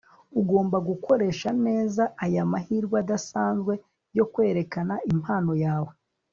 Ugomba 0.39 0.77
gukoresha 0.89 1.49
neza 1.65 2.03
aya 2.23 2.43
mahirwe 2.51 2.95
adasanzwe 3.03 3.73
yo 4.17 4.25
kwerekana 4.33 4.95
impano 5.11 5.53
yawe 5.65 5.91